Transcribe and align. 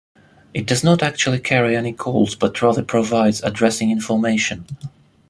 It 0.55 0.65
does 0.65 0.83
not 0.83 1.03
actually 1.03 1.37
carry 1.37 1.75
any 1.77 1.93
calls, 1.93 2.33
but 2.33 2.59
rather 2.63 2.81
provides 2.81 3.43
addressing 3.43 3.91
information. 3.91 4.65